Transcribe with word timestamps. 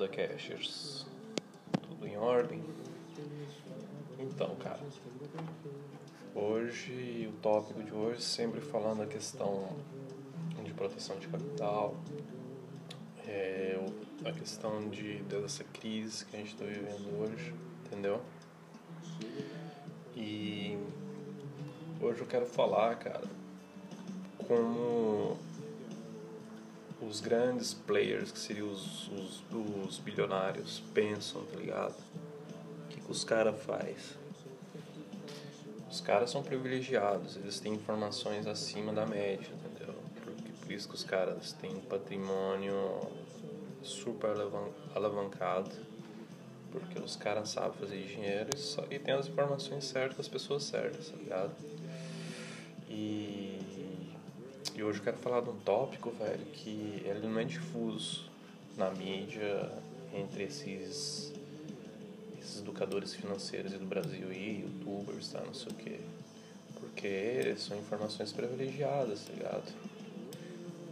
Fala 0.00 0.08
Cashers, 0.08 1.04
tudo 1.82 2.06
em 2.06 2.16
ordem? 2.16 2.64
Então, 4.18 4.56
cara, 4.56 4.80
hoje 6.34 7.28
o 7.30 7.36
tópico 7.42 7.82
de 7.82 7.92
hoje 7.92 8.22
sempre 8.22 8.62
falando 8.62 9.02
a 9.02 9.06
questão 9.06 9.68
de 10.64 10.72
proteção 10.72 11.18
de 11.18 11.28
capital, 11.28 11.94
é, 13.28 13.78
a 14.24 14.32
questão 14.32 14.88
de 14.88 15.18
dessa 15.24 15.64
crise 15.64 16.24
que 16.24 16.34
a 16.34 16.38
gente 16.38 16.54
está 16.54 16.64
vivendo 16.64 17.20
hoje, 17.20 17.54
entendeu? 17.84 18.22
E 20.16 20.78
hoje 22.00 22.22
eu 22.22 22.26
quero 22.26 22.46
falar, 22.46 22.96
cara, 22.96 23.28
como 24.48 25.36
os 27.02 27.20
grandes 27.20 27.72
players, 27.72 28.30
que 28.30 28.38
seriam 28.38 28.70
os, 28.70 29.08
os, 29.08 29.42
os 29.86 29.98
bilionários, 29.98 30.82
pensam, 30.92 31.44
tá 31.44 31.56
ligado? 31.56 31.96
O 32.84 32.88
que, 32.88 33.00
que 33.00 33.10
os 33.10 33.24
caras 33.24 33.60
faz? 33.62 34.18
Os 35.90 36.00
caras 36.00 36.30
são 36.30 36.42
privilegiados, 36.42 37.36
eles 37.36 37.58
têm 37.58 37.74
informações 37.74 38.46
acima 38.46 38.92
da 38.92 39.04
média, 39.06 39.48
entendeu? 39.52 39.94
Por, 40.62 40.72
isso 40.72 40.88
que 40.88 40.94
os 40.94 41.02
caras 41.02 41.52
têm 41.54 41.74
um 41.74 41.80
patrimônio 41.80 43.00
super 43.82 44.30
alavancado, 44.94 45.70
porque 46.70 46.96
os 47.00 47.16
caras 47.16 47.48
sabem 47.48 47.72
fazer 47.72 48.04
dinheiro 48.04 48.50
e, 48.54 48.58
só, 48.58 48.84
e 48.88 49.00
tem 49.00 49.14
as 49.14 49.26
informações 49.26 49.84
certas 49.84 50.16
das 50.16 50.28
pessoas 50.28 50.62
certas, 50.62 51.08
tá 51.08 51.16
ligado? 51.16 51.52
E 52.88 53.49
e 54.80 54.82
hoje 54.82 54.98
eu 54.98 55.04
quero 55.04 55.18
falar 55.18 55.42
de 55.42 55.50
um 55.50 55.58
tópico, 55.58 56.10
velho, 56.10 56.42
que 56.54 57.02
ele 57.04 57.28
não 57.28 57.38
é 57.38 57.44
difuso 57.44 58.24
na 58.78 58.90
mídia 58.90 59.70
entre 60.14 60.44
esses, 60.44 61.30
esses 62.40 62.60
educadores 62.62 63.12
financeiros 63.12 63.72
do 63.72 63.84
Brasil 63.84 64.32
e 64.32 64.62
youtubers, 64.62 65.28
tá? 65.28 65.42
Não 65.44 65.52
sei 65.52 65.70
o 65.70 65.74
quê. 65.74 66.00
Porque 66.80 67.54
são 67.58 67.78
informações 67.78 68.32
privilegiadas, 68.32 69.20
tá 69.26 69.34
ligado? 69.34 69.70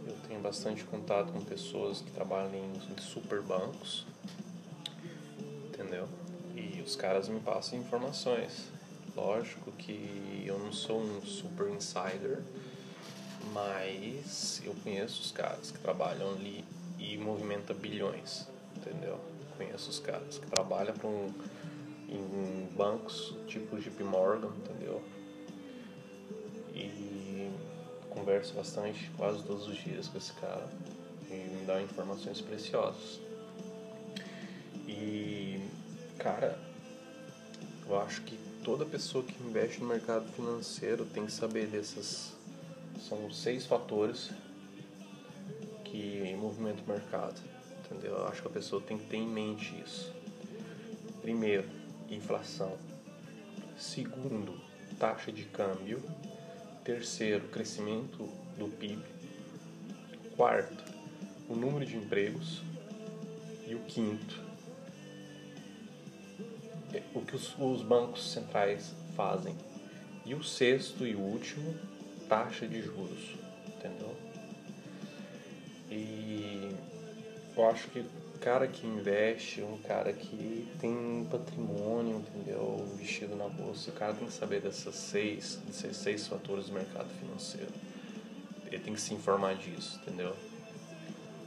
Eu 0.05 0.15
tenho 0.27 0.39
bastante 0.39 0.83
contato 0.83 1.33
com 1.33 1.41
pessoas 1.43 1.99
que 1.99 2.11
trabalham 2.11 2.51
em, 2.53 3.01
super 3.01 3.41
bancos, 3.41 4.05
entendeu? 5.67 6.07
E 6.55 6.79
os 6.85 6.95
caras 6.95 7.27
me 7.27 7.39
passam 7.39 7.79
informações. 7.79 8.67
Lógico 9.15 9.71
que 9.71 10.43
eu 10.45 10.59
não 10.59 10.71
sou 10.71 11.01
um 11.01 11.23
super 11.23 11.71
insider, 11.71 12.43
mas 13.53 14.61
eu 14.63 14.75
conheço 14.83 15.21
os 15.21 15.31
caras 15.31 15.71
que 15.71 15.79
trabalham 15.79 16.31
ali 16.31 16.63
e 16.97 17.17
movimenta 17.17 17.73
bilhões, 17.73 18.47
entendeu? 18.75 19.19
Conheço 19.57 19.89
os 19.89 19.99
caras 19.99 20.37
que 20.37 20.47
trabalham 20.47 20.93
para 20.93 21.07
um, 21.07 21.33
em 22.07 22.69
bancos 22.75 23.35
tipo 23.47 23.77
JP 23.77 24.03
Morgan, 24.03 24.51
entendeu? 24.57 25.01
E 26.73 27.51
converso 28.09 28.53
bastante, 28.53 29.09
quase 29.17 29.43
todos 29.43 29.67
os 29.67 29.77
dias 29.77 30.07
com 30.07 30.17
esse 30.17 30.33
cara 30.33 30.67
e 31.29 31.33
me 31.33 31.65
dá 31.65 31.81
informações 31.81 32.41
preciosas. 32.41 33.19
E, 34.87 35.61
cara, 36.17 36.59
eu 37.87 37.99
acho 38.01 38.21
que 38.21 38.37
toda 38.63 38.85
pessoa 38.85 39.23
que 39.23 39.35
investe 39.43 39.79
no 39.79 39.87
mercado 39.87 40.27
financeiro 40.33 41.05
tem 41.05 41.25
que 41.25 41.31
saber 41.31 41.67
dessas 41.67 42.33
são 42.99 43.31
seis 43.31 43.65
fatores 43.65 44.29
que 45.83 46.35
movimentam 46.39 46.83
o 46.85 46.89
mercado, 46.89 47.41
entendeu? 47.85 48.17
Eu 48.17 48.27
acho 48.27 48.41
que 48.41 48.47
a 48.47 48.51
pessoa 48.51 48.81
tem 48.81 48.97
que 48.97 49.05
ter 49.05 49.17
em 49.17 49.27
mente 49.27 49.73
isso. 49.83 50.13
Primeiro, 51.21 51.67
inflação. 52.09 52.77
Segundo, 53.77 54.59
taxa 54.99 55.31
de 55.31 55.43
câmbio. 55.45 56.01
Terceiro, 56.83 57.47
crescimento 57.49 58.29
do 58.57 58.67
PIB. 58.67 59.03
Quarto, 60.35 60.83
o 61.47 61.55
número 61.55 61.85
de 61.85 61.95
empregos. 61.95 62.61
E 63.67 63.75
o 63.75 63.79
quinto, 63.81 64.41
o 67.13 67.21
que 67.21 67.35
os, 67.35 67.55
os 67.59 67.83
bancos 67.83 68.31
centrais 68.31 68.95
fazem. 69.15 69.55
E 70.25 70.33
o 70.33 70.43
sexto 70.43 71.05
e 71.05 71.15
último, 71.15 71.75
taxa 72.29 72.67
de 72.67 72.81
juros, 72.81 73.35
entendeu? 73.67 74.15
E 75.89 76.71
eu 77.57 77.69
acho 77.69 77.89
que 77.89 77.99
o 77.99 78.39
cara 78.39 78.67
que 78.67 78.85
investe, 78.85 79.61
um 79.61 79.79
cara 79.79 80.13
que 80.13 80.67
tem 80.79 80.91
um 80.91 81.25
patrimônio, 81.29 82.19
entendeu? 82.19 82.87
Investido 82.93 83.35
na 83.35 83.49
bolsa, 83.49 83.89
o 83.89 83.93
cara 83.93 84.13
tem 84.13 84.27
que 84.27 84.33
saber 84.33 84.61
dessas 84.61 84.95
seis, 84.95 85.59
desses 85.65 85.97
seis 85.97 86.27
fatores 86.27 86.67
do 86.67 86.73
mercado 86.73 87.09
financeiro. 87.19 87.71
Ele 88.67 88.79
tem 88.79 88.93
que 88.93 89.01
se 89.01 89.13
informar 89.13 89.55
disso, 89.55 89.99
entendeu? 90.03 90.35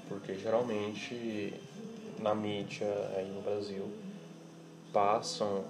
Porque 0.08 0.34
geralmente 0.34 1.54
na 2.18 2.34
mídia 2.34 2.86
aí 3.16 3.30
no 3.30 3.40
Brasil 3.40 3.88
passam 4.92 5.64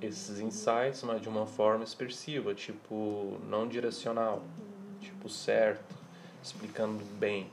esses 0.00 0.40
insights, 0.40 1.02
mas 1.02 1.20
de 1.20 1.28
uma 1.28 1.46
forma 1.46 1.84
expressiva, 1.84 2.54
tipo 2.54 3.38
não 3.48 3.66
direcional, 3.66 4.42
tipo 5.00 5.28
certo, 5.28 5.94
explicando 6.42 7.02
bem, 7.18 7.50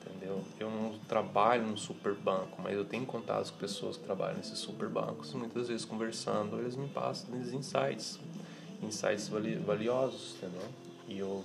entendeu? 0.00 0.42
Eu 0.58 0.70
não 0.70 0.98
trabalho 1.00 1.66
no 1.66 1.76
super 1.76 2.14
banco, 2.14 2.60
mas 2.62 2.74
eu 2.74 2.84
tenho 2.84 3.04
contatos 3.04 3.50
com 3.50 3.58
pessoas 3.58 3.96
que 3.96 4.04
trabalham 4.04 4.36
nesses 4.38 4.58
super 4.58 4.88
bancos 4.88 5.32
muitas 5.34 5.68
vezes 5.68 5.84
conversando 5.84 6.58
eles 6.58 6.76
me 6.76 6.88
passam 6.88 7.38
esses 7.38 7.52
insights, 7.52 8.18
insights 8.82 9.28
vali 9.28 9.56
valiosos, 9.56 10.36
entendeu? 10.36 10.68
E 11.06 11.18
eu 11.18 11.44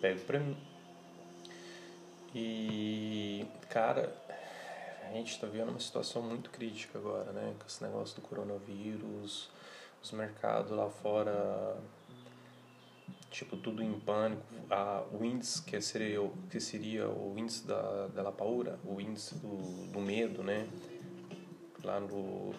pego 0.00 0.20
pra 0.20 0.38
mim. 0.38 0.56
E, 2.34 3.44
cara, 3.68 4.14
a 5.08 5.12
gente 5.12 5.32
está 5.32 5.46
vivendo 5.46 5.70
uma 5.70 5.80
situação 5.80 6.22
muito 6.22 6.50
crítica 6.50 6.98
agora, 6.98 7.32
né? 7.32 7.54
Com 7.58 7.66
esse 7.66 7.82
negócio 7.82 8.16
do 8.16 8.22
coronavírus, 8.22 9.50
os 10.02 10.12
mercados 10.12 10.70
lá 10.70 10.88
fora, 10.88 11.76
tipo, 13.30 13.56
tudo 13.56 13.82
em 13.82 13.98
pânico. 14.00 14.42
A, 14.70 15.04
o 15.12 15.24
índice 15.24 15.62
que 15.62 15.80
seria, 15.80 16.18
que 16.50 16.60
seria 16.60 17.08
o 17.08 17.34
índice 17.36 17.66
da, 17.66 18.08
da 18.08 18.22
La 18.22 18.32
Paura, 18.32 18.78
o 18.84 19.00
índice 19.00 19.34
do, 19.36 19.92
do 19.92 20.00
medo, 20.00 20.42
né? 20.42 20.68
Lá 21.84 22.00
no, 22.00 22.54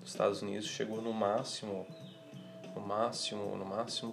nos 0.00 0.10
Estados 0.10 0.42
Unidos 0.42 0.66
chegou 0.66 1.00
no 1.00 1.12
máximo, 1.12 1.86
no 2.74 2.80
máximo, 2.80 3.56
no 3.56 3.64
máximo, 3.64 4.12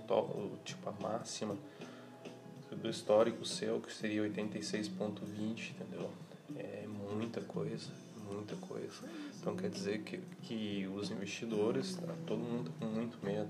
tipo, 0.64 0.90
a 0.90 0.92
máxima 0.92 1.58
do 2.72 2.90
histórico 2.90 3.46
seu, 3.46 3.80
que 3.80 3.92
seria 3.92 4.22
86.20, 4.22 5.72
entendeu? 5.72 6.12
É 6.56 6.85
muita 7.14 7.42
coisa 7.42 7.92
muita 8.32 8.56
coisa. 8.56 9.08
Então 9.40 9.56
quer 9.56 9.70
dizer 9.70 10.02
que, 10.02 10.18
que 10.42 10.88
os 10.96 11.12
investidores, 11.12 11.96
tá, 11.96 12.14
todo 12.26 12.40
mundo 12.40 12.72
tá 12.72 12.86
com 12.86 12.92
muito 12.92 13.18
medo. 13.24 13.50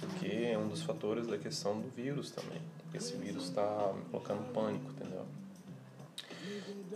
Porque 0.00 0.26
é 0.26 0.58
um 0.58 0.68
dos 0.68 0.82
fatores 0.82 1.26
da 1.26 1.38
questão 1.38 1.80
do 1.80 1.88
vírus 1.88 2.30
também. 2.30 2.60
Esse 2.94 3.16
vírus 3.16 3.44
está 3.44 3.94
colocando 4.10 4.52
pânico, 4.52 4.90
entendeu? 4.90 5.26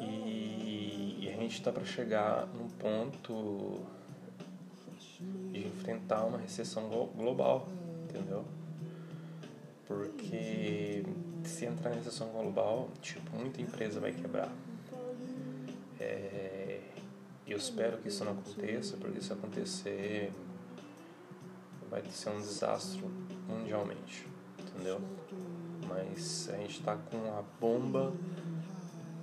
E, 0.00 1.19
e 1.20 1.32
a 1.32 1.41
gente 1.41 1.54
está 1.54 1.70
para 1.70 1.84
chegar 1.84 2.47
num 2.49 2.69
ponto 2.69 3.81
de 5.52 5.67
enfrentar 5.67 6.25
uma 6.25 6.38
recessão 6.38 6.88
global, 7.14 7.69
entendeu? 8.05 8.44
Porque 9.87 11.05
se 11.44 11.67
entrar 11.67 11.93
em 11.93 11.96
recessão 11.96 12.28
global, 12.28 12.88
tipo, 13.02 13.37
muita 13.37 13.61
empresa 13.61 14.00
vai 14.00 14.12
quebrar. 14.12 14.50
É, 16.02 16.81
eu 17.46 17.56
espero 17.56 17.99
que 17.99 18.08
isso 18.08 18.25
não 18.25 18.32
aconteça, 18.32 18.96
porque 18.96 19.20
se 19.20 19.32
acontecer 19.32 20.32
vai 21.88 22.02
ser 22.10 22.31
um 22.31 22.38
desastre 22.38 23.00
mundialmente, 23.49 24.26
entendeu? 24.58 25.00
Mas 25.87 26.49
a 26.49 26.56
gente 26.56 26.81
está 26.81 26.96
com 26.96 27.19
a 27.38 27.43
bomba 27.60 28.12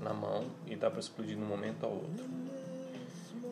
na 0.01 0.13
mão 0.13 0.45
e 0.67 0.75
dá 0.75 0.89
para 0.89 0.99
explodir 0.99 1.35
de 1.35 1.41
um 1.41 1.47
momento 1.47 1.85
ao 1.85 1.91
outro. 1.91 2.25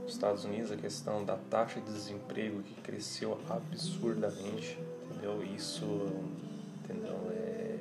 Nos 0.03 0.13
Estados 0.13 0.45
Unidos, 0.45 0.71
a 0.71 0.77
questão 0.77 1.25
da 1.25 1.35
taxa 1.35 1.81
de 1.81 1.91
desemprego 1.91 2.63
que 2.63 2.75
cresceu 2.81 3.38
absurdamente, 3.50 4.79
entendeu? 5.09 5.44
Isso, 5.44 5.85
entendeu? 6.83 7.18
É 7.31 7.79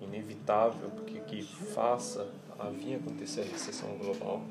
inevitável 0.00 0.90
porque 0.90 1.20
que 1.20 1.42
faça 1.42 2.28
a 2.58 2.70
vir 2.70 2.96
acontecer 2.96 3.42
a 3.42 3.44
recessão 3.44 3.96
global. 3.98 4.42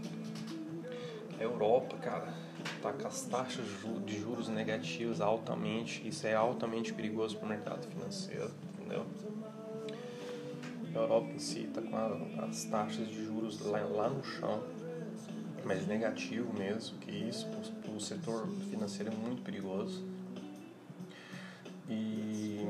A 1.40 1.44
Europa, 1.44 1.98
cara, 1.98 2.34
tá 2.82 2.92
com 2.94 3.08
as 3.08 3.24
taxas 3.26 3.66
de 4.06 4.20
juros 4.20 4.48
negativas 4.50 5.22
altamente, 5.22 6.08
isso 6.08 6.26
é 6.26 6.34
altamente 6.34 6.94
perigoso 6.94 7.38
para 7.38 7.46
o 7.46 7.50
mercado 7.50 7.88
financeiro, 7.88 8.52
entendeu? 8.74 9.06
Europa 10.98 11.30
em 11.32 11.40
si 11.40 11.62
está 11.62 11.82
com 11.82 11.96
a, 11.96 12.46
as 12.46 12.66
taxas 12.66 13.08
de 13.08 13.26
juros 13.26 13.60
lá, 13.66 13.80
lá 13.80 14.10
no 14.10 14.24
chão, 14.24 14.64
mas 15.64 15.86
negativo 15.88 16.52
mesmo, 16.54 16.98
que 17.00 17.12
isso 17.12 17.48
para 17.82 17.92
o 17.92 18.00
setor 18.00 18.48
financeiro 18.70 19.12
é 19.12 19.16
muito 19.16 19.42
perigoso. 19.44 20.04
E, 21.90 22.68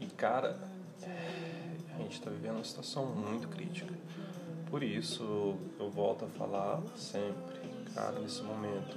e 0.00 0.06
cara, 0.16 0.58
a 0.62 0.65
gente 2.06 2.18
está 2.18 2.30
vivendo 2.30 2.54
uma 2.54 2.64
situação 2.64 3.04
muito 3.06 3.48
crítica. 3.48 3.92
Por 4.70 4.82
isso 4.82 5.56
eu 5.78 5.90
volto 5.90 6.24
a 6.24 6.28
falar 6.28 6.80
sempre, 6.96 7.60
cara, 7.94 8.18
nesse 8.20 8.42
momento, 8.42 8.96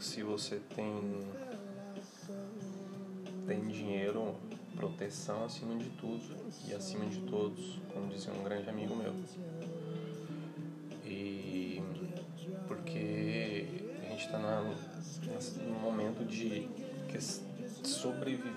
se 0.00 0.22
você 0.22 0.60
tem 0.74 1.26
tem 3.46 3.66
dinheiro, 3.68 4.34
proteção 4.76 5.44
acima 5.44 5.74
de 5.76 5.88
tudo 5.90 6.22
e 6.68 6.74
acima 6.74 7.06
de 7.06 7.20
todos, 7.20 7.80
como 7.94 8.08
dizia 8.08 8.32
um 8.32 8.44
grande 8.44 8.68
amigo 8.68 8.94
meu. 8.94 9.14
E 11.04 11.82
porque 12.66 13.66
a 14.02 14.10
gente 14.10 14.26
está 14.26 14.38
num 14.38 15.80
momento 15.80 16.24
de 16.26 16.68
sobreviver, 17.82 18.52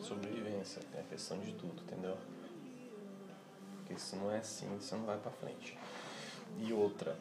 sobrevivência, 0.00 0.80
é 0.94 1.00
a 1.00 1.04
questão 1.04 1.38
de 1.38 1.52
tudo, 1.52 1.80
entendeu? 1.82 2.16
Porque 3.92 4.00
se 4.00 4.16
não 4.16 4.30
é 4.32 4.38
assim, 4.38 4.66
você 4.78 4.94
não 4.96 5.04
vai 5.04 5.18
para 5.18 5.30
frente. 5.30 5.76
E 6.58 6.72
outra, 6.72 7.14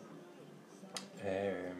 é, 1.19 1.73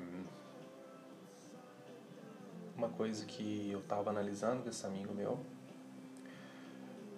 uma 2.75 2.89
coisa 2.89 3.25
que 3.25 3.71
eu 3.71 3.79
estava 3.79 4.09
analisando 4.09 4.63
com 4.63 4.69
esse 4.69 4.85
amigo 4.85 5.13
meu, 5.13 5.39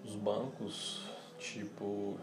os 0.05 0.15
bancos, 0.15 1.09
tipo, 1.39 2.19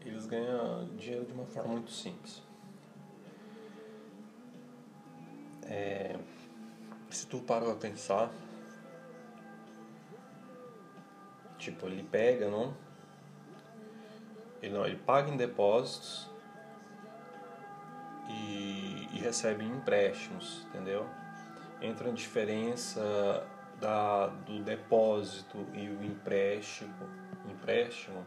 eles 0.00 0.24
ganham 0.24 0.88
dinheiro 0.96 1.26
de 1.26 1.32
uma 1.34 1.44
forma 1.44 1.72
muito 1.72 1.90
simples. 1.90 2.42
É, 5.64 6.18
se 7.10 7.26
tu 7.26 7.40
para 7.40 7.66
pra 7.66 7.74
pensar, 7.74 8.32
tipo, 11.58 11.86
ele 11.86 12.02
pega, 12.02 12.48
não? 12.48 12.74
Ele, 14.62 14.74
não, 14.74 14.86
ele 14.86 14.96
paga 14.96 15.30
em 15.30 15.36
depósitos 15.36 16.30
e, 18.28 19.08
e 19.12 19.18
recebe 19.20 19.64
empréstimos, 19.64 20.66
entendeu? 20.68 21.06
Entra 21.80 22.10
a 22.10 22.12
diferença 22.12 23.46
da, 23.80 24.26
do 24.26 24.62
depósito 24.62 25.66
e 25.72 25.88
o 25.88 26.04
empréstimo, 26.04 27.08
empréstimo 27.48 28.24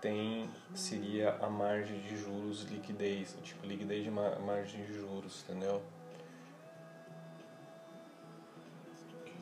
tem 0.00 0.48
seria 0.74 1.36
a 1.40 1.48
margem 1.48 2.00
de 2.00 2.16
juros 2.16 2.62
liquidez, 2.64 3.36
tipo 3.42 3.66
liquidez 3.66 4.04
de 4.04 4.10
margem 4.10 4.84
de 4.84 4.94
juros, 4.94 5.44
entendeu? 5.44 5.82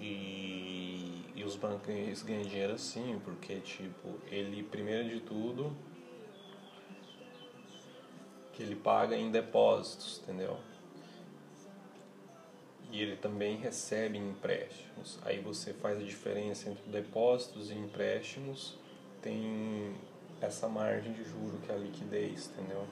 E, 0.00 1.07
e 1.38 1.44
os 1.44 1.54
bancos 1.54 2.22
ganham 2.22 2.42
dinheiro 2.42 2.72
assim, 2.72 3.20
porque 3.24 3.60
tipo, 3.60 4.18
ele 4.26 4.64
primeiro 4.64 5.08
de 5.08 5.20
tudo 5.20 5.72
que 8.52 8.60
ele 8.64 8.74
paga 8.74 9.16
em 9.16 9.30
depósitos, 9.30 10.20
entendeu? 10.24 10.58
E 12.90 13.00
ele 13.00 13.14
também 13.16 13.56
recebe 13.56 14.18
empréstimos. 14.18 15.20
Aí 15.22 15.38
você 15.38 15.72
faz 15.72 16.00
a 16.00 16.02
diferença 16.02 16.70
entre 16.70 16.90
depósitos 16.90 17.70
e 17.70 17.74
empréstimos, 17.74 18.76
tem 19.22 19.94
essa 20.40 20.68
margem 20.68 21.12
de 21.12 21.22
juro 21.22 21.58
que 21.64 21.70
é 21.70 21.74
a 21.76 21.78
liquidez, 21.78 22.50
entendeu? 22.50 22.84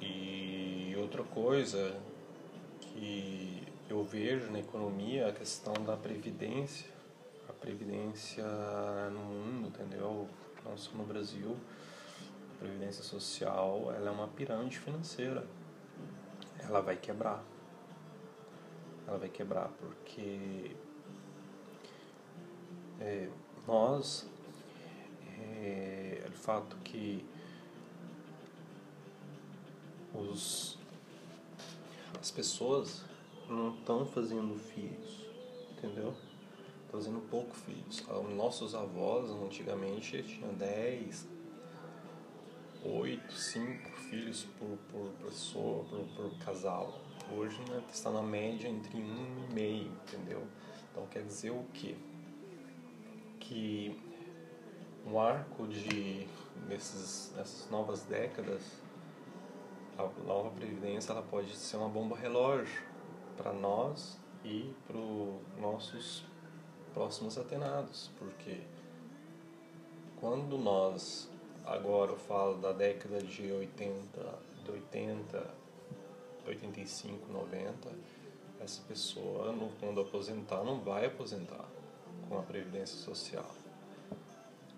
E 0.00 0.96
outra 0.98 1.22
coisa 1.22 1.96
que 2.80 3.62
eu 3.88 4.04
vejo 4.04 4.50
na 4.50 4.60
economia 4.60 5.28
a 5.28 5.32
questão 5.32 5.72
da 5.84 5.96
previdência, 5.96 6.90
a 7.48 7.52
previdência 7.52 8.44
no 9.12 9.20
mundo, 9.20 9.68
entendeu? 9.68 10.28
Não 10.64 10.76
só 10.76 10.92
no 10.92 11.04
Brasil 11.04 11.56
previdência 12.58 13.04
social 13.04 13.92
ela 13.94 14.08
é 14.08 14.10
uma 14.10 14.28
pirâmide 14.28 14.78
financeira. 14.78 15.46
Ela 16.58 16.80
vai 16.80 16.96
quebrar. 16.96 17.42
Ela 19.06 19.18
vai 19.18 19.28
quebrar 19.28 19.70
porque 19.78 20.76
é, 23.00 23.28
nós, 23.66 24.28
é, 25.40 26.26
o 26.28 26.32
fato 26.32 26.76
que 26.78 27.24
os, 30.12 30.76
as 32.20 32.30
pessoas 32.30 33.04
não 33.48 33.74
estão 33.74 34.04
fazendo 34.06 34.58
filhos, 34.58 35.26
entendeu? 35.72 36.14
Estão 36.84 37.00
fazendo 37.00 37.20
pouco 37.28 37.54
filhos. 37.54 38.04
Nossos 38.36 38.74
avós, 38.74 39.30
antigamente, 39.30 40.22
tinham 40.22 40.52
10, 40.54 41.28
oito, 42.84 43.32
cinco 43.32 43.90
filhos 44.08 44.46
por, 44.58 44.78
por 44.90 45.10
pessoa, 45.24 45.84
por, 45.84 46.04
por 46.14 46.38
casal. 46.38 46.98
Hoje 47.36 47.58
né, 47.68 47.82
está 47.92 48.10
na 48.10 48.22
média 48.22 48.68
entre 48.68 48.96
um 48.96 49.46
e 49.50 49.54
meio, 49.54 49.92
entendeu? 50.06 50.42
Então 50.90 51.06
quer 51.06 51.22
dizer 51.24 51.50
o 51.50 51.64
quê? 51.74 51.96
Que 53.40 53.98
um 55.06 55.18
arco 55.20 55.66
de 55.66 56.26
nesses, 56.68 57.32
nessas 57.36 57.70
novas 57.70 58.02
décadas, 58.04 58.62
a 59.98 60.08
nova 60.26 60.50
previdência 60.50 61.12
ela 61.12 61.22
pode 61.22 61.54
ser 61.56 61.76
uma 61.76 61.88
bomba 61.88 62.16
relógio 62.16 62.87
para 63.38 63.52
nós 63.52 64.18
e 64.44 64.74
para 64.86 64.96
os 64.96 65.40
nossos 65.60 66.24
próximos 66.92 67.38
atenados, 67.38 68.10
porque 68.18 68.60
quando 70.20 70.58
nós 70.58 71.30
agora 71.64 72.10
eu 72.12 72.18
falo 72.18 72.58
da 72.58 72.72
década 72.72 73.22
de 73.22 73.52
80, 73.52 74.38
de 74.64 74.70
80, 74.70 75.50
85, 76.46 77.32
90, 77.32 77.90
essa 78.60 78.82
pessoa, 78.88 79.54
quando 79.78 80.00
aposentar, 80.00 80.64
não 80.64 80.80
vai 80.80 81.06
aposentar 81.06 81.68
com 82.28 82.38
a 82.38 82.42
Previdência 82.42 82.96
Social. 82.98 83.54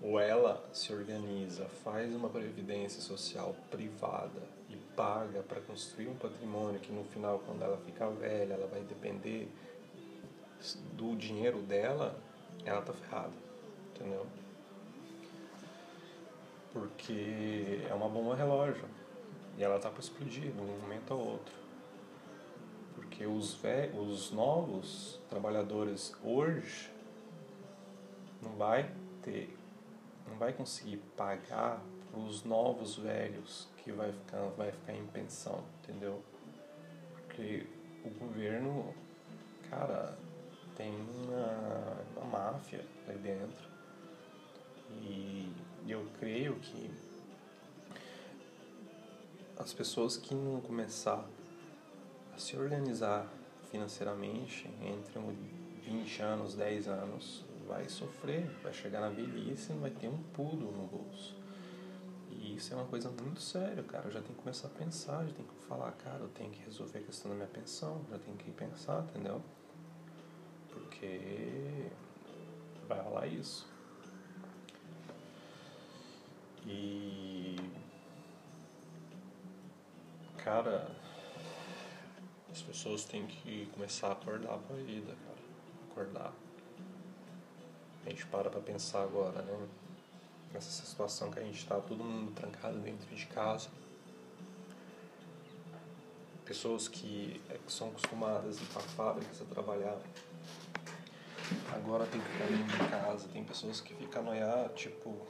Ou 0.03 0.21
ela 0.21 0.63
se 0.73 0.93
organiza, 0.93 1.67
faz 1.67 2.15
uma 2.15 2.29
Previdência 2.29 3.01
Social 3.01 3.55
privada 3.71 4.60
paga 5.01 5.43
para 5.43 5.61
construir 5.63 6.09
um 6.09 6.17
patrimônio 6.17 6.79
que 6.81 6.93
no 6.93 7.05
final, 7.05 7.39
quando 7.47 7.63
ela 7.63 7.79
ficar 7.79 8.09
velha, 8.11 8.55
ela 8.55 8.67
vai 8.67 8.83
depender 8.83 9.49
do 10.93 11.17
dinheiro 11.17 11.63
dela, 11.63 12.21
ela 12.67 12.83
tá 12.83 12.93
ferrada, 12.93 13.33
entendeu? 13.95 14.27
porque 16.73 17.81
é 17.89 17.95
uma 17.95 18.09
bomba 18.09 18.35
relógio 18.35 18.85
e 19.59 19.63
ela 19.63 19.77
está 19.77 19.91
para 19.91 20.01
explodir 20.01 20.53
de 20.53 20.61
um 20.61 20.79
momento 20.81 21.13
ao 21.13 21.19
outro. 21.19 21.55
Porque 22.95 23.27
os, 23.27 23.59
os 23.99 24.31
novos 24.31 25.21
trabalhadores 25.29 26.15
hoje 26.23 26.91
não 28.41 28.53
vai 28.53 28.91
ter, 29.23 29.57
não 30.29 30.37
vai 30.37 30.53
conseguir 30.53 30.99
pagar 31.17 31.83
os 32.15 32.45
novos 32.45 32.97
velhos 32.97 33.69
que 33.79 33.93
vai 33.93 34.13
ficar, 34.13 34.43
vai 34.57 34.73
ficar 34.73 34.95
em 34.95 35.07
pensão, 35.07 35.63
entendeu? 35.83 36.23
Porque 37.13 37.67
o 38.05 38.11
governo, 38.11 38.95
cara, 39.69 40.17
tem 40.77 40.93
uma, 40.93 41.99
uma 42.17 42.39
máfia 42.39 42.85
aí 43.09 43.19
dentro 43.19 43.69
e 45.03 45.53
eu 45.87 46.07
creio 46.19 46.57
que 46.57 46.91
as 49.57 49.73
pessoas 49.73 50.17
que 50.17 50.35
não 50.35 50.61
começar 50.61 51.25
a 52.35 52.39
se 52.39 52.57
organizar 52.57 53.27
financeiramente 53.71 54.69
entre 54.83 55.21
20 55.83 56.23
anos, 56.23 56.55
10 56.55 56.89
anos, 56.89 57.45
vai 57.67 57.89
sofrer, 57.89 58.47
vai 58.63 58.73
chegar 58.73 59.01
na 59.01 59.09
velhice 59.09 59.71
e 59.71 59.75
não 59.75 59.83
vai 59.83 59.91
ter 59.91 60.09
um 60.09 60.19
pulo 60.35 60.73
no 60.73 60.87
bolso. 60.87 61.40
Isso 62.61 62.75
é 62.75 62.77
uma 62.77 62.85
coisa 62.85 63.09
muito 63.09 63.41
séria, 63.41 63.83
cara. 63.83 64.05
Eu 64.09 64.11
já 64.11 64.21
tenho 64.21 64.35
que 64.35 64.43
começar 64.43 64.67
a 64.67 64.71
pensar, 64.71 65.25
já 65.25 65.33
tenho 65.33 65.49
que 65.49 65.65
falar, 65.65 65.93
cara, 65.93 66.19
eu 66.19 66.29
tenho 66.29 66.51
que 66.51 66.63
resolver 66.63 66.99
a 66.99 67.03
questão 67.03 67.31
da 67.31 67.35
minha 67.35 67.49
pensão, 67.49 68.05
já 68.11 68.19
tenho 68.19 68.37
que 68.37 68.51
pensar, 68.51 69.03
entendeu? 69.05 69.43
Porque 70.69 71.89
vai 72.87 73.01
rolar 73.01 73.27
isso. 73.29 73.67
E. 76.67 77.57
Cara, 80.37 80.95
as 82.53 82.61
pessoas 82.61 83.05
têm 83.07 83.27
que 83.27 83.71
começar 83.73 84.09
a 84.09 84.13
acordar 84.13 84.59
pra 84.59 84.77
vida, 84.77 85.17
cara. 85.25 85.39
Acordar. 85.91 86.33
A 88.05 88.11
gente 88.11 88.27
para 88.27 88.51
pra 88.51 88.61
pensar 88.61 89.03
agora, 89.03 89.41
né? 89.41 89.69
Nessa 90.53 90.85
situação 90.85 91.31
que 91.31 91.39
a 91.39 91.43
gente 91.43 91.59
está, 91.59 91.81
todo 91.81 92.03
mundo 92.03 92.33
trancado 92.33 92.79
dentro 92.81 93.15
de 93.15 93.27
casa. 93.27 93.69
Pessoas 96.45 96.89
que, 96.89 97.41
é, 97.49 97.59
são 97.69 97.89
acostumadas 97.89 98.59
a 98.59 98.63
ir 98.63 98.67
para 98.67 98.83
fábricas 98.83 99.41
a 99.41 99.45
trabalhar, 99.45 99.99
agora 101.73 102.07
tem 102.07 102.21
que 102.21 102.29
ficar 102.29 102.47
dentro 102.47 102.85
de 102.85 102.91
casa. 102.91 103.29
Tem 103.29 103.45
pessoas 103.45 103.81
que 103.81 103.95
ficam 103.95 104.23
anoiadas, 104.23 104.79
tipo, 104.79 105.27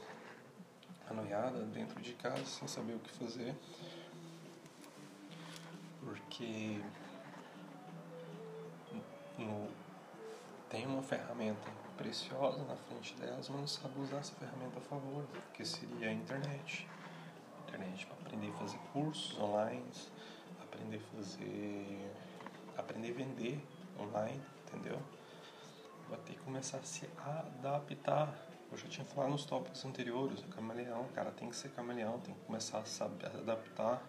anoiadas 1.09 1.67
dentro 1.67 2.01
de 2.01 2.13
casa 2.13 2.43
sem 2.45 2.67
saber 2.67 2.93
o 2.93 2.99
que 2.99 3.11
fazer. 3.11 3.55
Porque 6.03 6.81
no, 9.37 9.67
tem 10.69 10.87
uma 10.87 11.03
ferramenta 11.03 11.69
preciosa 12.01 12.63
na 12.63 12.75
frente 12.75 13.13
delas, 13.15 13.47
mas 13.49 13.59
não 13.59 13.67
sabe 13.67 13.99
usar 13.99 14.17
essa 14.17 14.33
ferramenta 14.33 14.79
a 14.79 14.81
favor, 14.81 15.23
que 15.53 15.63
seria 15.63 16.09
a 16.09 16.11
internet. 16.11 16.87
Internet 17.67 18.07
para 18.07 18.15
aprender 18.15 18.49
a 18.49 18.53
fazer 18.53 18.79
cursos 18.91 19.39
online, 19.39 19.85
aprender 20.59 20.97
a 20.97 21.15
fazer. 21.15 22.11
aprender 22.75 23.11
a 23.11 23.13
vender 23.13 23.63
online, 23.99 24.41
entendeu? 24.65 24.99
Vai 26.09 26.17
ter 26.19 26.33
que 26.33 26.39
começar 26.39 26.77
a 26.77 26.83
se 26.83 27.07
adaptar. 27.17 28.35
Eu 28.71 28.77
já 28.77 28.87
tinha 28.87 29.05
falado 29.05 29.31
nos 29.31 29.45
tópicos 29.45 29.85
anteriores, 29.85 30.39
o 30.39 30.47
camaleão, 30.47 31.05
cara, 31.13 31.29
tem 31.31 31.49
que 31.49 31.55
ser 31.55 31.69
camaleão, 31.69 32.19
tem 32.19 32.33
que 32.33 32.41
começar 32.45 32.79
a 32.79 32.85
saber 32.85 33.27
adaptar 33.27 34.01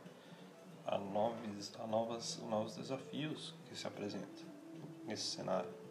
a 0.87 0.96
novos, 0.99 1.72
a 1.78 1.87
novas, 1.87 2.38
novos 2.49 2.76
desafios 2.76 3.54
que 3.68 3.76
se 3.76 3.87
apresentam 3.87 4.46
nesse 5.04 5.25
cenário. 5.25 5.82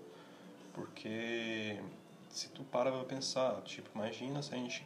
Porque 0.74 1.80
se 2.30 2.50
tu 2.50 2.63
para 2.63 2.92
pra 2.92 3.04
pensar, 3.04 3.62
tipo, 3.63 3.90
imagina 3.94 4.42
se 4.42 4.54
a 4.54 4.58
gente, 4.58 4.86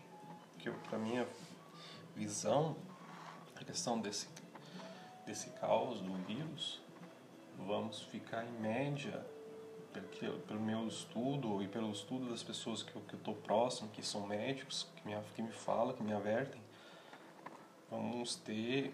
que 0.58 0.70
pra 0.90 0.98
minha 0.98 1.28
visão, 2.16 2.76
a 3.56 3.64
questão 3.64 4.00
desse, 4.00 4.28
desse 5.26 5.50
caos 5.52 6.00
do 6.02 6.14
vírus, 6.26 6.82
vamos 7.58 8.02
ficar 8.04 8.46
em 8.46 8.52
média, 8.60 9.26
pelo, 10.20 10.40
pelo 10.40 10.60
meu 10.60 10.88
estudo 10.88 11.62
e 11.62 11.68
pelo 11.68 11.92
estudo 11.92 12.30
das 12.30 12.44
pessoas 12.44 12.84
que 12.84 12.96
eu, 12.96 13.02
que 13.02 13.14
eu 13.14 13.20
tô 13.20 13.34
próximo, 13.34 13.90
que 13.90 14.06
são 14.06 14.26
médicos, 14.26 14.88
que 14.96 15.08
me, 15.08 15.16
que 15.36 15.42
me 15.42 15.52
falam, 15.52 15.96
que 15.96 16.04
me 16.04 16.14
avertem, 16.14 16.62
vamos 17.90 18.36
ter 18.36 18.94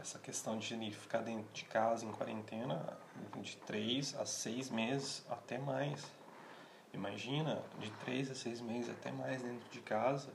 essa 0.00 0.18
questão 0.18 0.58
de 0.58 0.90
ficar 0.92 1.20
dentro 1.20 1.52
de 1.52 1.64
casa 1.64 2.04
em 2.04 2.12
quarentena 2.12 2.98
de 3.40 3.56
três 3.58 4.14
a 4.18 4.26
seis 4.26 4.70
meses 4.70 5.24
até 5.30 5.58
mais. 5.58 6.04
Imagina, 6.92 7.62
de 7.78 7.90
três 7.92 8.30
a 8.30 8.34
seis 8.34 8.60
meses 8.60 8.90
até 8.90 9.10
mais 9.10 9.42
dentro 9.42 9.68
de 9.70 9.80
casa, 9.80 10.30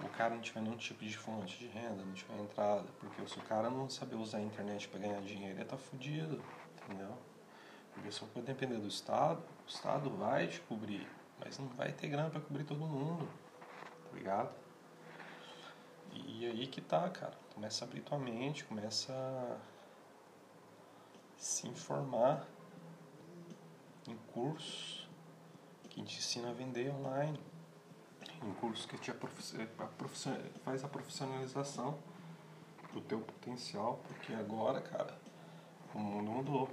o 0.00 0.08
cara 0.08 0.34
não 0.34 0.40
tiver 0.40 0.60
nenhum 0.60 0.76
tipo 0.76 1.04
de 1.04 1.16
fonte 1.16 1.56
de 1.58 1.66
renda, 1.68 2.02
não 2.04 2.12
tiver 2.12 2.38
entrada, 2.40 2.84
porque 2.98 3.26
se 3.26 3.38
o 3.38 3.42
cara 3.42 3.70
não 3.70 3.88
saber 3.88 4.16
usar 4.16 4.38
a 4.38 4.42
internet 4.42 4.88
para 4.88 5.00
ganhar 5.00 5.20
dinheiro, 5.20 5.58
ele 5.58 5.64
tá 5.64 5.76
fudido, 5.76 6.42
entendeu? 6.82 7.16
Porque 7.92 8.10
se 8.10 8.20
for 8.20 8.42
depender 8.42 8.78
do 8.78 8.88
Estado, 8.88 9.40
o 9.64 9.68
Estado 9.68 10.10
vai 10.10 10.48
te 10.48 10.60
cobrir, 10.62 11.08
mas 11.38 11.58
não 11.58 11.68
vai 11.68 11.92
ter 11.92 12.08
grana 12.08 12.28
para 12.28 12.40
cobrir 12.40 12.64
todo 12.64 12.80
mundo, 12.80 13.28
tá 14.10 14.16
ligado? 14.16 14.63
E 16.14 16.46
aí 16.46 16.66
que 16.66 16.80
tá, 16.80 17.08
cara. 17.10 17.34
Começa 17.54 17.84
a 17.84 17.88
abrir 17.88 18.00
tua 18.00 18.18
mente, 18.18 18.64
começa 18.64 19.12
a 19.12 19.56
se 21.36 21.68
informar 21.68 22.46
em 24.08 24.16
cursos 24.32 25.08
que 25.90 26.02
te 26.02 26.18
ensina 26.18 26.50
a 26.50 26.52
vender 26.52 26.90
online, 26.90 27.38
em 28.42 28.52
cursos 28.54 28.86
que 28.86 28.98
te 28.98 29.12
faz 30.64 30.84
a 30.84 30.88
profissionalização 30.88 31.98
do 32.92 33.00
teu 33.00 33.20
potencial, 33.20 34.00
porque 34.06 34.32
agora, 34.32 34.80
cara, 34.80 35.18
o 35.94 35.98
mundo 35.98 36.30
mudou. 36.30 36.68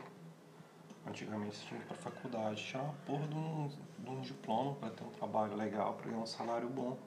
Antigamente 1.06 1.56
você 1.56 1.66
tinha 1.66 1.80
que 1.80 1.86
ir 1.86 1.88
pra 1.88 1.98
faculdade, 1.98 2.64
tinha 2.64 2.82
uma 2.82 2.94
porra 3.06 3.28
de 3.28 3.36
um, 3.36 3.68
de 4.00 4.10
um 4.10 4.22
diploma 4.22 4.76
para 4.76 4.92
ter 4.92 5.04
um 5.04 5.10
trabalho 5.10 5.56
legal, 5.56 5.96
para 5.96 6.10
ganhar 6.10 6.22
um 6.22 6.28
salário 6.28 6.70
bom. 6.70 6.98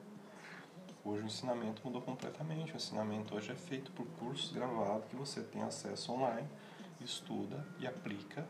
Hoje 1.05 1.21
o 1.21 1.25
ensinamento 1.27 1.83
mudou 1.85 2.01
completamente. 2.01 2.73
O 2.73 2.77
ensinamento 2.77 3.35
hoje 3.35 3.51
é 3.51 3.55
feito 3.55 3.91
por 3.91 4.07
cursos 4.17 4.51
gravados 4.51 5.07
que 5.07 5.15
você 5.15 5.43
tem 5.43 5.61
acesso 5.61 6.11
online, 6.11 6.49
estuda 6.99 7.63
e 7.77 7.85
aplica 7.85 8.43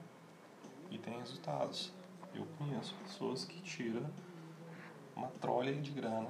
e 0.89 0.97
tem 0.97 1.19
resultados. 1.19 1.91
Eu 2.33 2.47
conheço 2.57 2.95
pessoas 3.03 3.43
que 3.43 3.61
tiram 3.61 4.09
uma 5.17 5.27
trolha 5.27 5.75
de 5.75 5.91
grana 5.91 6.29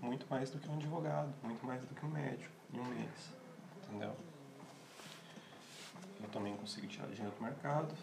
muito 0.00 0.26
mais 0.30 0.48
do 0.48 0.58
que 0.58 0.66
um 0.66 0.76
advogado, 0.76 1.30
muito 1.42 1.66
mais 1.66 1.84
do 1.84 1.94
que 1.94 2.06
um 2.06 2.08
médico 2.08 2.54
em 2.72 2.80
um 2.80 2.84
mês, 2.86 3.34
entendeu? 3.84 4.16
Eu 6.22 6.28
também 6.30 6.56
consigo 6.56 6.86
tirar 6.86 7.06
dinheiro 7.08 7.36
do 7.36 7.42
mercado, 7.42 7.94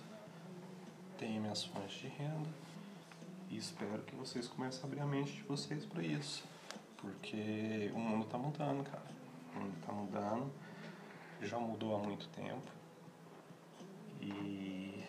tenho 1.17 1.41
minhas 1.41 1.63
fontes 1.63 1.98
de 1.98 2.07
renda 2.07 2.50
e 3.50 3.58
espero 3.58 4.03
que 4.03 4.15
vocês 4.15 4.48
comecem 4.48 4.82
a 4.82 4.86
abrir 4.86 5.00
a 5.00 5.06
mente 5.06 5.34
de 5.34 5.44
vocês 5.44 5.84
para 5.86 6.03
isso. 6.03 6.44
Porque 6.98 7.91
o 7.96 8.00
mundo 8.00 8.25
está 8.25 8.38
mudando, 8.38 8.84
cara. 8.84 9.12
O 9.56 9.60
mundo 9.60 9.75
está 9.79 9.91
mudando. 9.91 10.51
Já 11.41 11.58
mudou 11.58 11.96
há 11.96 12.00
muito 12.00 12.27
tempo. 12.29 12.72
E. 14.22 15.03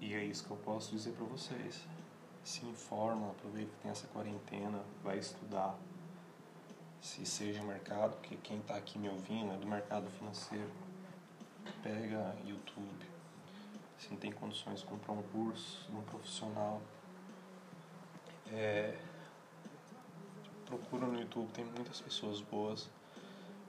E 0.00 0.14
é 0.14 0.24
isso 0.24 0.44
que 0.44 0.50
eu 0.50 0.56
posso 0.58 0.90
dizer 0.90 1.12
para 1.12 1.24
vocês. 1.24 1.86
Se 2.44 2.66
informa, 2.66 3.30
aproveita 3.30 3.70
que 3.70 3.82
tem 3.82 3.90
essa 3.90 4.08
quarentena, 4.08 4.82
vai 5.02 5.18
estudar. 5.18 5.78
Se 7.00 7.24
seja 7.24 7.62
mercado, 7.62 8.16
porque 8.16 8.36
quem 8.36 8.58
está 8.58 8.76
aqui 8.76 8.98
me 8.98 9.08
ouvindo 9.08 9.52
é 9.52 9.56
do 9.56 9.66
mercado 9.66 10.10
financeiro. 10.10 10.70
Pega 11.82 12.36
YouTube, 12.44 13.09
se 14.00 14.10
não 14.10 14.16
tem 14.16 14.32
condições 14.32 14.80
de 14.80 14.86
comprar 14.86 15.12
um 15.12 15.22
curso 15.22 15.86
de 15.90 15.94
um 15.94 16.02
profissional, 16.02 16.80
é, 18.50 18.96
procura 20.64 21.06
no 21.06 21.20
YouTube, 21.20 21.50
tem 21.52 21.64
muitas 21.64 22.00
pessoas 22.00 22.40
boas, 22.40 22.88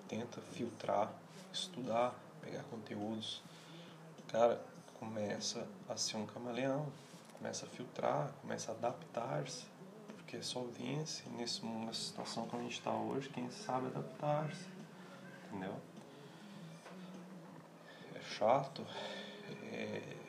tenta 0.07 0.39
filtrar, 0.39 1.11
estudar, 1.51 2.15
pegar 2.41 2.63
conteúdos. 2.63 3.43
Cara, 4.29 4.63
começa 4.97 5.67
a 5.89 5.97
ser 5.97 6.15
um 6.15 6.25
camaleão, 6.25 6.87
começa 7.37 7.65
a 7.65 7.69
filtrar, 7.69 8.31
começa 8.41 8.71
a 8.71 8.75
adaptar-se, 8.75 9.65
porque 10.15 10.41
só 10.41 10.61
vence 10.61 11.27
nesse 11.29 11.65
mundo, 11.65 11.87
nessa 11.87 12.01
situação 12.01 12.47
que 12.47 12.55
a 12.55 12.59
gente 12.59 12.79
está 12.79 12.91
hoje, 12.91 13.27
quem 13.29 13.51
sabe 13.51 13.87
adaptar-se, 13.87 14.65
entendeu? 15.49 15.75
É 18.15 18.21
chato, 18.21 18.85
é, 19.71 20.20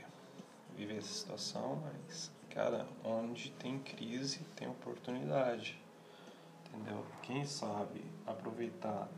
viver 0.83 0.99
essa 0.99 1.13
situação, 1.13 1.81
mas, 1.83 2.31
cara, 2.51 2.87
onde 3.05 3.51
tem 3.53 3.79
crise 3.79 4.41
tem 4.57 4.69
oportunidade, 4.69 5.81
entendeu? 6.67 7.05
Quem 7.23 7.45
sabe 7.45 8.05
aproveitar 8.27 9.09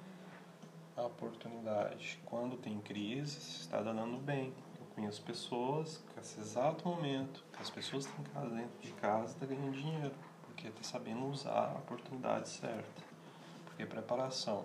a 0.97 1.03
oportunidade 1.03 2.21
quando 2.25 2.57
tem 2.57 2.79
crise 2.81 3.39
está 3.39 3.81
dando 3.81 4.19
bem. 4.19 4.53
Eu 4.79 4.87
conheço 4.95 5.23
pessoas 5.23 5.99
que, 6.09 6.17
nesse 6.17 6.41
exato 6.41 6.87
momento, 6.87 7.45
que 7.53 7.63
as 7.63 7.71
pessoas 7.71 8.07
em 8.07 8.23
casa, 8.25 8.51
dentro 8.51 8.81
de 8.81 8.93
casa, 8.93 9.33
estão 9.33 9.49
tá 9.49 9.55
ganhando 9.55 9.73
dinheiro, 9.73 10.15
porque 10.43 10.69
está 10.69 10.83
sabendo 10.83 11.27
usar 11.27 11.73
a 11.75 11.79
oportunidade 11.79 12.49
certa. 12.49 13.03
Porque 13.65 13.87
preparação. 13.87 14.65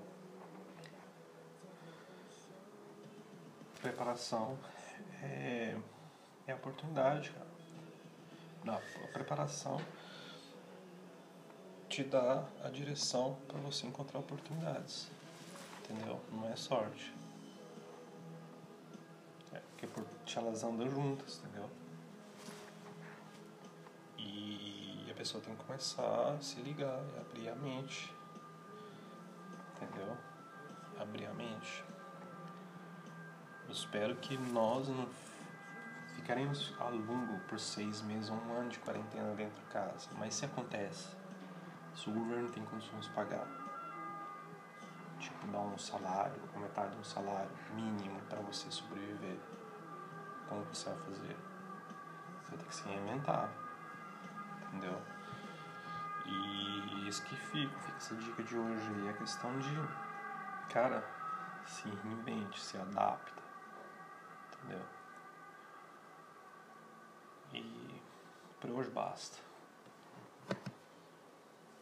Preparação 3.81 4.57
é 5.23 5.77
é 6.49 6.53
a 6.53 6.55
oportunidade, 6.55 7.29
cara. 7.29 7.47
Não, 8.63 8.75
a 8.75 9.07
preparação 9.13 9.79
te 11.87 12.03
dá 12.03 12.43
a 12.63 12.69
direção 12.69 13.37
para 13.47 13.59
você 13.59 13.87
encontrar 13.87 14.19
oportunidades. 14.19 15.09
Entendeu? 15.79 16.19
Não 16.31 16.47
é 16.49 16.55
sorte. 16.55 17.13
É 19.53 19.59
porque 19.59 19.87
por 19.87 20.05
elas 20.35 20.63
andam 20.63 20.89
juntas, 20.89 21.39
entendeu? 21.39 21.69
E 24.17 25.07
a 25.09 25.13
pessoa 25.13 25.43
tem 25.43 25.55
que 25.55 25.63
começar 25.63 26.35
a 26.35 26.41
se 26.41 26.59
ligar 26.61 27.01
e 27.15 27.19
abrir 27.19 27.49
a 27.49 27.55
mente. 27.55 28.13
Entendeu? 29.75 30.15
Abrir 30.99 31.25
a 31.25 31.33
mente. 31.33 31.83
Eu 33.65 33.73
espero 33.73 34.15
que 34.17 34.37
nós 34.37 34.87
não 34.87 35.07
Ficaremos 36.29 36.75
a 36.79 36.83
longo 36.89 37.39
por 37.47 37.59
seis 37.59 38.03
meses 38.03 38.29
ou 38.29 38.37
um 38.37 38.53
ano 38.53 38.69
de 38.69 38.77
quarentena 38.77 39.33
dentro 39.33 39.55
de 39.63 39.65
casa. 39.71 40.07
Mas 40.15 40.35
se 40.35 40.45
acontece, 40.45 41.09
se 41.95 42.07
o 42.07 42.13
governo 42.13 42.47
tem 42.51 42.63
condições 42.65 43.05
de 43.05 43.11
pagar, 43.13 43.47
tipo 45.17 45.47
dar 45.47 45.57
um 45.57 45.75
salário, 45.75 46.39
ou 46.53 46.61
metade 46.61 46.91
de 46.91 46.99
um 46.99 47.03
salário 47.03 47.49
mínimo 47.73 48.21
para 48.29 48.39
você 48.41 48.69
sobreviver, 48.69 49.39
como 50.47 50.63
você 50.65 50.91
vai 50.91 50.99
fazer? 50.99 51.35
Você 52.43 52.49
vai 52.51 52.59
ter 52.59 52.65
que 52.65 52.75
se 52.75 52.87
reinventar. 52.87 53.49
entendeu? 54.67 55.01
E 56.27 57.07
isso 57.09 57.23
que 57.23 57.35
fica, 57.35 57.75
fica 57.79 57.97
essa 57.97 58.15
dica 58.17 58.43
de 58.43 58.55
hoje 58.55 58.87
aí, 58.97 59.09
a 59.09 59.13
questão 59.13 59.57
de, 59.57 59.75
cara, 60.71 61.03
se 61.65 61.89
reinvente, 61.89 62.61
se 62.61 62.77
adapta, 62.77 63.41
entendeu? 64.53 64.98
E 67.53 68.01
por 68.59 68.71
hoje 68.71 68.89
basta. 68.89 69.37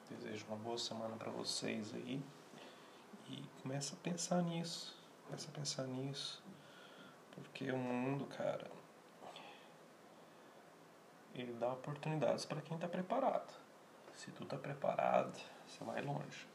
Desejo 0.09 0.45
uma 0.47 0.57
boa 0.57 0.77
semana 0.77 1.15
para 1.17 1.31
vocês 1.31 1.93
aí 1.93 2.23
e 3.29 3.43
começa 3.61 3.93
a 3.95 3.97
pensar 3.97 4.41
nisso, 4.41 4.95
começa 5.25 5.49
a 5.49 5.53
pensar 5.53 5.83
nisso, 5.85 6.41
porque 7.31 7.71
o 7.71 7.77
mundo, 7.77 8.25
cara, 8.25 8.69
ele 11.35 11.53
dá 11.53 11.73
oportunidades 11.73 12.45
para 12.45 12.61
quem 12.61 12.75
está 12.75 12.87
preparado. 12.87 13.53
Se 14.15 14.31
tu 14.31 14.45
tá 14.45 14.57
preparado, 14.57 15.37
você 15.67 15.83
vai 15.83 16.01
longe. 16.01 16.47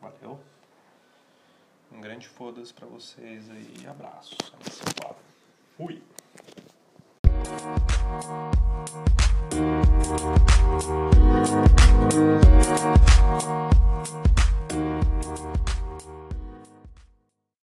Valeu? 0.00 0.40
Um 1.92 2.00
grande 2.00 2.26
foda-se 2.28 2.72
pra 2.72 2.86
vocês 2.86 3.48
aí. 3.50 3.86
Abraço. 3.86 4.36
Fui. 5.76 6.02
Thank 7.60 7.84
you. 7.84 7.90